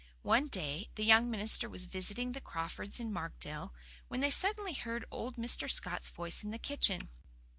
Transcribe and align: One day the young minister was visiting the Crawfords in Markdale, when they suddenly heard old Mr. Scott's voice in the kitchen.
One 0.23 0.47
day 0.47 0.89
the 0.95 1.05
young 1.05 1.29
minister 1.29 1.69
was 1.69 1.85
visiting 1.85 2.31
the 2.31 2.41
Crawfords 2.41 2.99
in 2.99 3.13
Markdale, 3.13 3.71
when 4.07 4.19
they 4.19 4.31
suddenly 4.31 4.73
heard 4.73 5.05
old 5.11 5.35
Mr. 5.35 5.69
Scott's 5.69 6.09
voice 6.09 6.43
in 6.43 6.49
the 6.49 6.57
kitchen. 6.57 7.09